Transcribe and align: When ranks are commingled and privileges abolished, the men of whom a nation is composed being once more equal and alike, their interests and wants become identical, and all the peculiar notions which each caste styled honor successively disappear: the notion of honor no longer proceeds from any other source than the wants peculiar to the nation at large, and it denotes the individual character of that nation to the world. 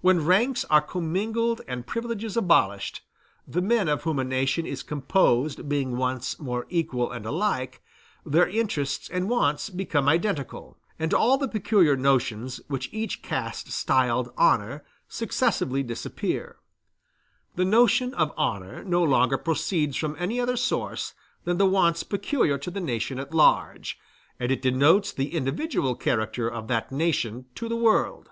When 0.00 0.24
ranks 0.24 0.64
are 0.66 0.80
commingled 0.80 1.60
and 1.66 1.88
privileges 1.88 2.36
abolished, 2.36 3.02
the 3.48 3.60
men 3.60 3.88
of 3.88 4.04
whom 4.04 4.20
a 4.20 4.22
nation 4.22 4.64
is 4.64 4.84
composed 4.84 5.68
being 5.68 5.96
once 5.96 6.38
more 6.38 6.66
equal 6.68 7.10
and 7.10 7.26
alike, 7.26 7.82
their 8.24 8.46
interests 8.48 9.08
and 9.08 9.28
wants 9.28 9.68
become 9.68 10.08
identical, 10.08 10.78
and 11.00 11.12
all 11.12 11.36
the 11.36 11.48
peculiar 11.48 11.96
notions 11.96 12.60
which 12.68 12.88
each 12.92 13.22
caste 13.22 13.72
styled 13.72 14.32
honor 14.38 14.84
successively 15.08 15.82
disappear: 15.82 16.58
the 17.56 17.64
notion 17.64 18.14
of 18.14 18.32
honor 18.36 18.84
no 18.84 19.02
longer 19.02 19.36
proceeds 19.36 19.96
from 19.96 20.14
any 20.16 20.38
other 20.38 20.56
source 20.56 21.12
than 21.42 21.58
the 21.58 21.66
wants 21.66 22.04
peculiar 22.04 22.56
to 22.56 22.70
the 22.70 22.78
nation 22.78 23.18
at 23.18 23.34
large, 23.34 23.98
and 24.38 24.52
it 24.52 24.62
denotes 24.62 25.10
the 25.10 25.34
individual 25.34 25.96
character 25.96 26.48
of 26.48 26.68
that 26.68 26.92
nation 26.92 27.46
to 27.56 27.68
the 27.68 27.74
world. 27.74 28.30